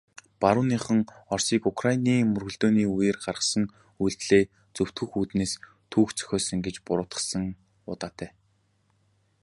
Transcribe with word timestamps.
Барууныхан 0.41 0.99
Оросыг 1.33 1.61
Украины 1.71 2.15
мөргөлдөөний 2.31 2.87
үеэр 2.95 3.17
гаргасан 3.25 3.63
үйлдлээ 4.03 4.43
зөвтгөх 4.75 5.11
үүднээс 5.19 5.53
түүх 5.91 6.09
зохиосон 6.17 6.59
гэж 6.65 6.75
буруутгасан 6.87 7.43
удаатай. 7.91 8.29